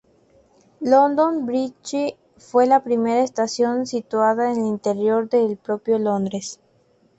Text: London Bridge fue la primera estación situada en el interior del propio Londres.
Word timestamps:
London 0.79 1.45
Bridge 1.45 2.17
fue 2.39 2.65
la 2.65 2.83
primera 2.83 3.21
estación 3.21 3.85
situada 3.85 4.51
en 4.51 4.57
el 4.61 4.65
interior 4.65 5.29
del 5.29 5.57
propio 5.57 5.99
Londres. 5.99 6.59